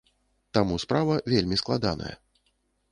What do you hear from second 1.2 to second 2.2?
вельмі складаная.